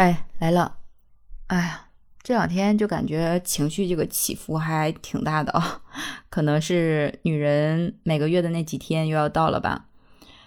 [0.00, 0.78] 哎，来了！
[1.48, 1.88] 哎呀，
[2.22, 5.82] 这两天就感觉情绪这个起伏还挺大的啊，
[6.30, 9.88] 可能是女人每个月的那几天又要到了吧。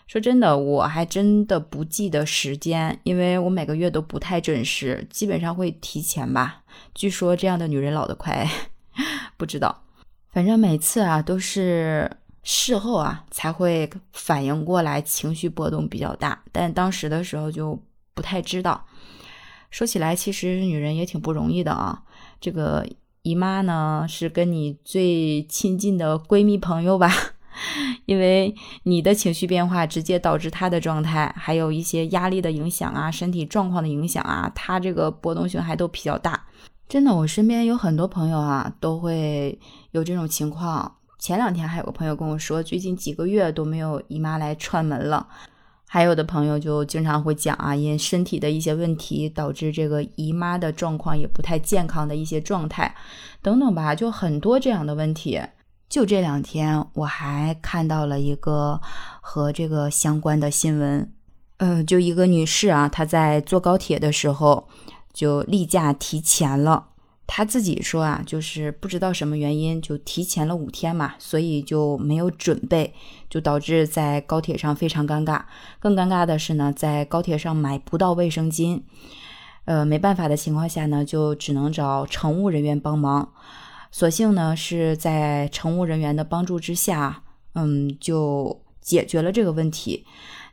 [0.07, 6.63] 说真的，我还真的不记得时间，因为我每个月都不太准时，基本上会提前吧。
[6.95, 8.49] 据说这样的女人老得快，
[9.37, 9.83] 不知道。
[10.31, 12.09] 反正每次啊都是
[12.41, 17.79] 事后啊才会反应过来，情绪波动比较大，但当时的时候就
[18.15, 18.83] 不太知道。
[19.73, 22.03] 说起来，其实女人也挺不容易的啊。
[22.39, 22.85] 这个
[23.23, 27.11] 姨妈呢，是跟你最亲近的闺蜜朋友吧？
[28.05, 36.45] 因为你的情绪变化直接导致她的状态，还有一些压力的影响啊，身体状况的影响啊，她这个波动性还都比较大。
[36.87, 39.57] 真的，我身边有很多朋友啊，都会
[39.89, 40.97] 有这种情况。
[41.17, 45.27] 前两天还有个朋友跟我说，最近几个月都没有姨妈来串门了。
[45.93, 52.95] 还有的朋友就经常会讲啊，因身体的一些问题导致这个姨妈的状况也不太健康的一些状态，
[53.43, 55.39] 等等吧，就很多这样的问题。
[55.87, 58.81] 就这两天我还看到了一个
[59.21, 61.07] 和这个相关的新闻，
[61.57, 64.67] 呃，就一个女士啊，她在坐高铁的时候
[65.13, 66.87] 就例假提前了。
[67.35, 72.93] 他自己说啊，就是不知道什么原因就提前了五天嘛，所以就没有准备，
[73.27, 75.41] 就导致在高铁上非常尴尬。
[75.79, 78.83] 更尴尬的是呢，在高铁上买不到卫生巾，
[79.65, 83.33] 呃，没办法的情况下呢，就只能找乘务人员帮忙。
[83.89, 87.23] 所幸呢，是在乘务人员的帮助之下，
[87.55, 90.05] 嗯，就解决了这个问题。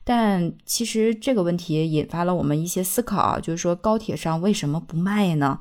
[0.03, 5.59] 但其实这个问题引发了我们一些思考，就是说高铁上为什么不卖呢？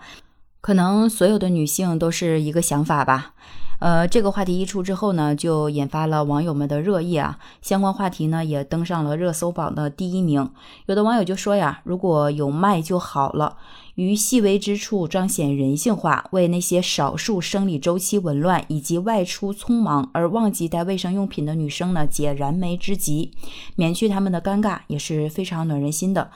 [0.61, 3.33] 可能所有的女性都是一个想法吧，
[3.79, 10.49] 呃，这个话题一出之后呢，就引发了网友们的热议啊，相关话题呢也登上了热搜榜的第一名。
[10.87, 13.55] 有的网友就说呀，如果有卖就好了，
[13.95, 23.31] 于细微之处彰显人性化，为那些少数生理周期紊乱以及外出匆忙而忘记带卫生用品的女生呢解燃眉之急，
[23.77, 26.29] 免去他们的尴尬，也是非常暖人心的。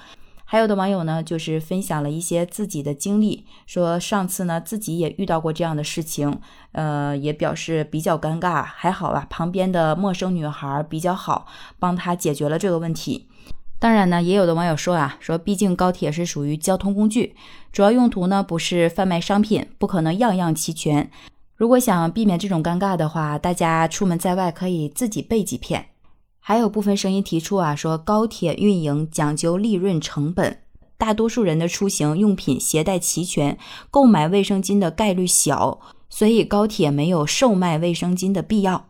[0.54, 6.40] 还有的网友呢，就是分享了一些自己的经历，说上次呢自己也遇到过这样的事情，
[6.74, 11.48] 呃，也表示比较尴尬，还好吧，旁边的陌生女孩比较好，
[11.80, 13.28] 帮他解决了这个问题。
[13.80, 17.36] 当然呢，也有的网友说啊，说毕竟高铁是属于交通工具，
[17.72, 21.10] 主要用途呢不是贩卖商品，不可能样样齐全。
[21.56, 25.88] 如果想避免这种尴尬的话，大家出门在外可以自己备几片。
[26.46, 30.60] 还有部分声音提出啊，说高铁运营讲究利润成本，
[30.98, 33.58] 大多数人的出行用品携带齐全，
[33.90, 38.90] 购买卫生巾的概率小，所以高铁没有售卖卫生巾的必要。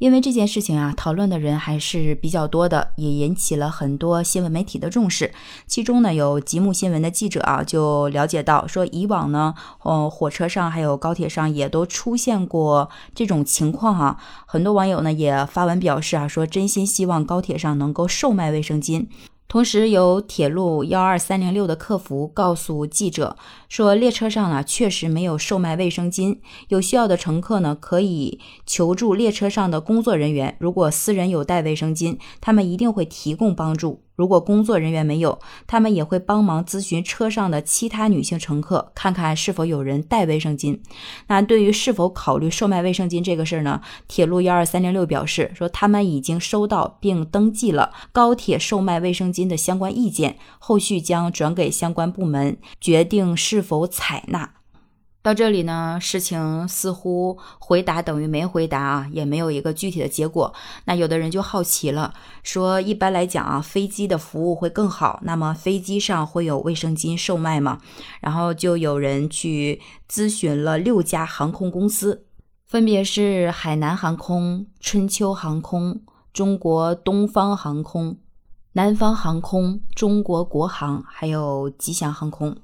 [0.00, 5.30] 因为这件事情啊，讨论的人还是比较多的，也引起了很多新闻媒体的重视。
[5.66, 14.16] 其中呢，有吉木新闻的记者啊，就了解到说，以往呢，呃，火车上还有高铁上也都出现过这种情况哈。
[14.46, 19.06] 很多网友呢也发文表示啊，说真心希望高铁上能够售卖卫生巾。
[19.50, 23.36] 同时，有铁路幺二三零六的客服告诉记者
[23.68, 26.38] 说，列车上呢确实没有售卖卫生巾，
[26.68, 30.56] 有需要的乘客呢可以求助列车上的工作人员。
[30.60, 34.04] 如果私人有带卫生巾，他们一定会提供帮助。
[34.20, 40.78] 如果工作人员没有，他们也会帮忙咨询车上的其他女性乘客，看看是否有人带卫生巾。
[41.28, 43.80] 那对于是否考虑售卖卫生巾这个事儿呢？
[44.08, 54.59] 铁路幺二三零六表示说，他们已经收到并登记了高铁售卖卫生巾的相关意见，后续将转给相关部门决定是否采纳。
[55.22, 60.52] 到这里呢，事情似乎回答等于没回答啊，也没有一个具体的结果。
[60.86, 67.80] 那有的人就好奇了，说一般来讲啊，飞机的服务会更好，那么飞机上会有卫生巾售卖吗？
[68.22, 72.24] 然后就有人去咨询了六家航空公司，
[72.66, 76.00] 分别是海南航空、春秋航空、
[76.32, 78.16] 中国东方航空、
[78.72, 82.56] 南方航空、中国国航，还有吉祥航空。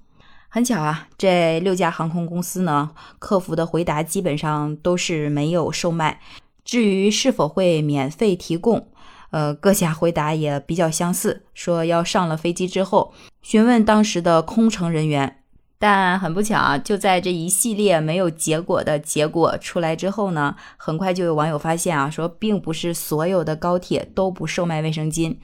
[0.48, 6.20] 很巧啊，这六家航空公司呢，客服的回答基本上都是没有售卖。
[6.64, 8.88] 至于是否会免费提供，
[9.30, 13.12] 呃，各家回答也比较相似，说要上了飞机之后
[13.42, 15.42] 询问当时的空乘人员。
[15.78, 25.36] 但很不巧啊，就在这一系列没有结果的结果出来之后呢，很快就有网友发现啊，说并不是所有的高铁都不售卖卫生巾。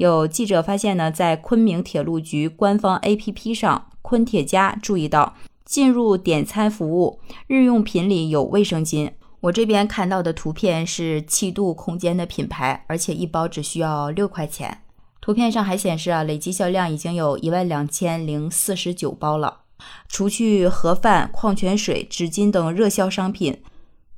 [0.00, 3.86] 有记者发现呢，在昆明铁路局官方 APP 上。
[4.00, 5.34] 昆铁家注意到，
[5.66, 9.10] 进入点餐服务，日用品里有卫生巾。
[9.40, 14.78] 我这边看到的图片是七度空间的品牌，而且一包只需要六块钱。
[15.20, 19.64] 图片上还显示啊，累计销量已经有一万两千零四十九包了。
[20.08, 23.60] 除去盒饭、矿泉水、纸巾等热销商品，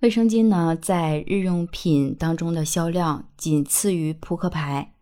[0.01, 4.93] 卫生巾呢，在日用品当中的销量仅次于扑克牌。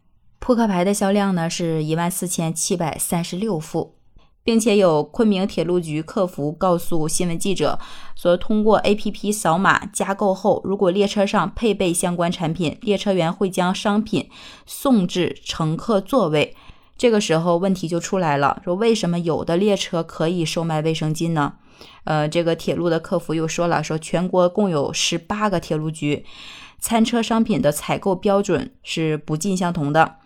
[0.41, 3.95] 扑克牌的销量呢是一万四千七百三十六副。
[4.43, 7.79] 并且有昆明铁路局客服告诉新闻记者
[8.17, 14.31] 说，通过 APP 扫码加购后，如果列车上配备相关产品，列车员会将商品
[14.65, 16.57] 送至乘客座位。
[16.97, 21.53] 这个时候问题就出来了，说为什么有的列车可以售卖卫生巾呢？
[22.05, 26.25] 呃，这个铁路的客服又说了，说全国共有十八个铁路局，
[26.81, 30.17] 餐车商品的采购标准是不尽相同的，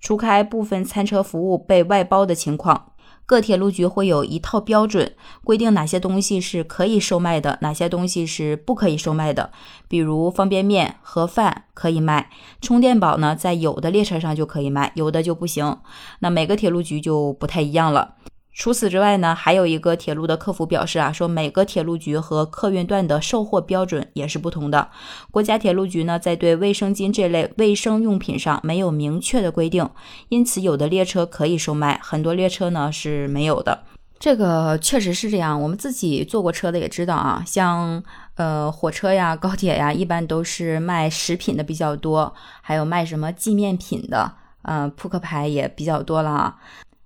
[0.00, 2.92] 除开部分餐车服务被外包的情况。
[3.26, 9.50] 各铁路局会有一套标准，规定哪些东西是可以售卖的，哪些东西是不可以售卖的。
[9.88, 12.28] 比如方便面、盒饭可以卖，
[12.60, 15.78] 充电宝呢，在有的列车上就可以卖，有的就不行。
[16.18, 18.16] 那每个铁路局就不太一样了。
[18.54, 24.88] 除此之外呢，还有一个铁路的客服表示啊，说每个铁路局和客运段的售货标准也是不同的。
[25.32, 29.90] 国家铁路局呢，在对卫生巾这类卫生用品上没有明确的规定，
[30.28, 33.82] 因此有的列车可以售卖，很多列车呢是没有的。
[34.20, 38.02] 这个确实是这样，我们自己坐过车的也知道啊，像
[38.36, 46.56] 呃火车呀、高铁呀，一般都是卖食品的比较多，还有卖什么纪念品的，嗯，扑克牌也比较多了啊。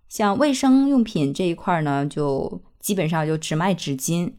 [0.08, 4.32] 像卫生用品这一块呢，就基本上就只卖纸巾，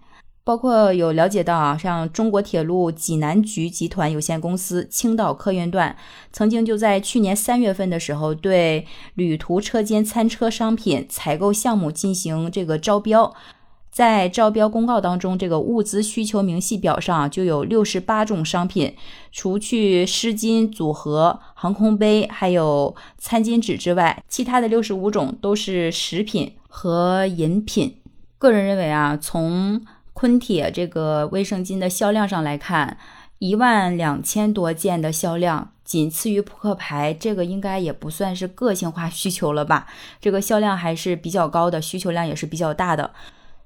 [0.44, 5.95] 包括有了解到啊，像中国铁路济南局集团有限公司青岛客运段，
[6.33, 13.33] 曾经就在去年三月份的时候，对旅途车间餐车商品采购项目进行这个招标。
[13.92, 18.95] 在招标公告当中，这个物资需求明细表上就有六十八种商品，
[19.31, 27.97] 除去湿巾组合、航空杯还有餐巾纸之外，其他的六十五种都是食品和饮品。
[28.38, 29.81] 个人认为啊，从
[30.13, 32.97] 昆铁这个卫生巾的销量上来看，
[33.39, 39.88] 一万两千多件的销量仅次于扑克牌，这个应该也不算是个性化需求了吧？
[40.21, 43.11] 这个销量还是比较高的，需求量也是比较大的。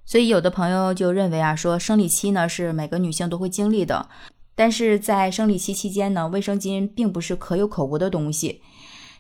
[0.04, 4.10] 所以有的朋友就认为啊，说生理期呢是每个女性都会经历的，
[4.56, 8.62] 但是在生理期期间呢，卫生巾并不是可有可无的东西。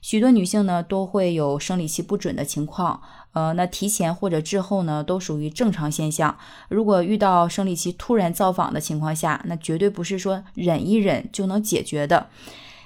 [0.01, 3.01] 许多女性呢都会有生理期不准的情况，
[3.31, 6.37] 呃，那提前或者滞后呢都属于正常现象。
[6.67, 12.27] 如果遇到生理期突然造访的情况下，那绝对不是说忍一忍就能解决的。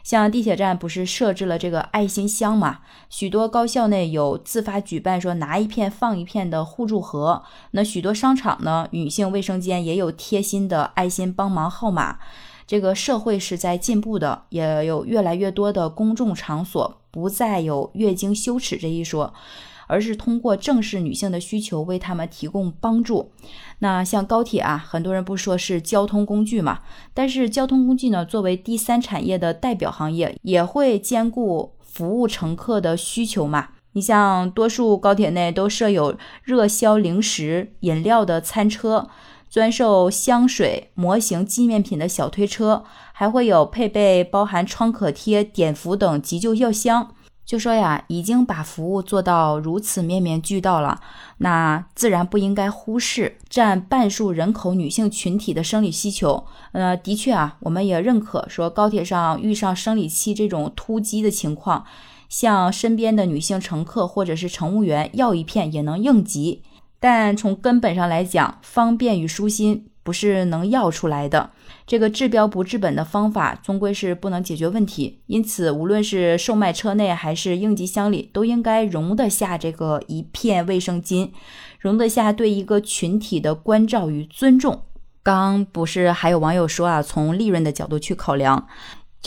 [0.07, 2.80] 像地铁站不是设置了这个爱心箱嘛？
[3.09, 7.44] 许多高校内有自发举办说拿一片放一片的互助盒。
[7.71, 12.19] 那许多商场呢，女性卫生间也有贴心的爱心帮忙号码。
[12.65, 19.33] 这个社会是在进步的，也有越来越多的公众场所不再有月经羞耻这一说。
[19.87, 23.31] 而是通过正视女性的需求，为她们提供帮助。
[23.79, 26.79] 那像高铁啊，很多人不说是交通工具嘛，
[27.13, 33.69] 但是交通工具呢，作为第三产业的代表行业，也会兼顾服务乘客的需求嘛。
[33.93, 39.09] 你像多数高铁内都设有热销零食、饮料的餐车，
[39.49, 47.15] 专售香水、模型、纪念品的小推车，还会有配备包含创可贴、碘伏等急救药箱。
[47.47, 50.99] 就说呀，已经把服务做到如此面面俱到了，
[51.38, 56.45] 那自然不应该忽视占半数人口女性群体的生理需求。
[56.73, 61.85] 呃，的确啊，我们也认可说高铁上遇上生理期这种突击的情况，
[62.27, 66.63] 向身边的女性乘客或者是乘务员要一片也能应急。
[66.99, 71.51] 但从根本上来讲，方便与舒心不是能要出来的。
[71.85, 75.21] 这个治标不治本的方法，终归是不能解决问题。
[75.27, 81.31] 因此，无论是售卖车内还是应急箱里，都应该容得下这个一片卫生巾，
[81.80, 84.81] 容得下对一个群体的关照与尊重。
[85.23, 88.68] 刚不是还有网友说啊，从利润的角度去考量，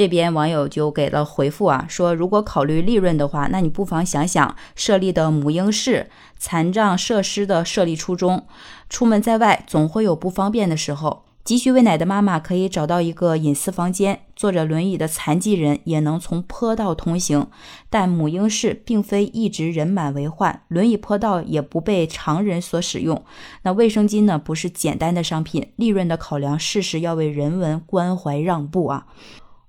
[0.01, 8.47] 这边网友就给了回复啊，说如果考虑利润的话，那你不妨想想设立的母婴室、残障设施的设立初衷。
[8.89, 11.25] 出门在外，总会有不方便的时候。
[11.45, 17.49] 急需喂奶的妈妈可以找到一个隐私房间，坐着轮椅的残疾人也能从坡道通行。
[17.91, 23.23] 但母婴室并非一直人满为患，轮椅坡道也不被常人所使用。
[23.65, 24.39] 那卫生巾呢？
[24.39, 29.07] 不是简单的商品，利润的考量，事事要为人文关怀让步啊！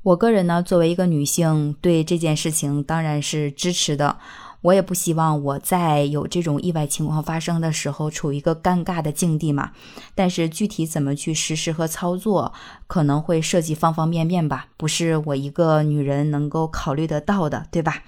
[0.03, 4.17] 我个人呢，作为一个女性，对这件事情当然是支持的。
[4.61, 9.71] 我也不希望我在有这种意外情况发生的时候处于一个尴尬的境地嘛。
[10.15, 12.51] 但是具体怎么去实施和操作，
[12.87, 18.03] 可能会涉及方方面面吧，不是我一个女人能够考虑得到的，对吧？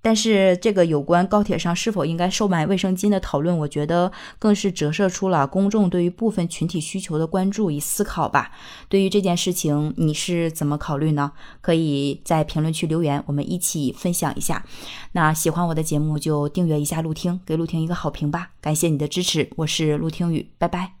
[0.00, 8.52] 但是这个有关高铁上是否应该售卖卫生巾的讨论，我觉得更是折射出了公众对于部分群体需求的关注与思考吧。
[8.88, 11.32] 对于这件事情，你是怎么考虑呢？
[11.60, 14.64] 可以在评论区留言，我们一起分享一下。
[15.12, 18.50] 那喜欢我的节目就订阅一下陆听，给陆听一个好评吧。
[18.60, 20.97] 感谢你的支持，我是陆听雨，拜拜。